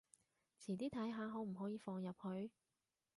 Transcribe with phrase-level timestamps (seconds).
[0.59, 2.51] 遲啲睇下可唔可以放入去